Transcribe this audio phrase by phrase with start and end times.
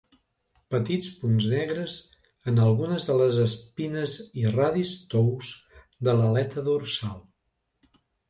[0.75, 1.97] Petits punts negres
[2.51, 5.53] en algunes de les espines i radis tous
[6.09, 7.21] de l'aleta dorsal.